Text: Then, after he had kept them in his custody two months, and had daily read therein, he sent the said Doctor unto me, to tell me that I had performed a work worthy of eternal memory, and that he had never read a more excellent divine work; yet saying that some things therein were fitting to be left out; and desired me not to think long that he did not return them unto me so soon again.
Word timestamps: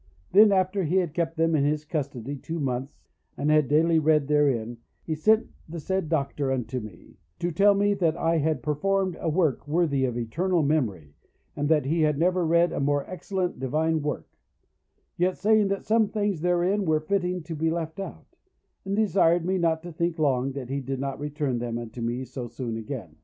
Then, 0.31 0.51
after 0.51 0.83
he 0.83 0.95
had 0.95 1.13
kept 1.13 1.37
them 1.37 1.53
in 1.53 1.63
his 1.63 1.85
custody 1.85 2.35
two 2.35 2.59
months, 2.59 2.97
and 3.37 3.51
had 3.51 3.67
daily 3.67 3.99
read 3.99 4.27
therein, 4.27 4.77
he 5.03 5.13
sent 5.13 5.49
the 5.69 5.79
said 5.79 6.09
Doctor 6.09 6.51
unto 6.51 6.79
me, 6.79 7.19
to 7.37 7.51
tell 7.51 7.75
me 7.75 7.93
that 7.93 8.17
I 8.17 8.39
had 8.39 8.63
performed 8.63 9.15
a 9.19 9.29
work 9.29 9.67
worthy 9.67 10.05
of 10.05 10.17
eternal 10.17 10.63
memory, 10.63 11.13
and 11.55 11.69
that 11.69 11.85
he 11.85 12.01
had 12.01 12.17
never 12.17 12.43
read 12.47 12.71
a 12.71 12.79
more 12.79 13.05
excellent 13.07 13.59
divine 13.59 14.01
work; 14.01 14.27
yet 15.17 15.37
saying 15.37 15.67
that 15.67 15.85
some 15.85 16.07
things 16.07 16.41
therein 16.41 16.83
were 16.85 16.99
fitting 17.01 17.43
to 17.43 17.55
be 17.55 17.69
left 17.69 17.99
out; 17.99 18.25
and 18.83 18.95
desired 18.95 19.45
me 19.45 19.59
not 19.59 19.83
to 19.83 19.91
think 19.91 20.17
long 20.17 20.53
that 20.53 20.69
he 20.69 20.79
did 20.81 20.99
not 20.99 21.19
return 21.19 21.59
them 21.59 21.77
unto 21.77 22.01
me 22.01 22.25
so 22.25 22.47
soon 22.47 22.75
again. 22.75 23.17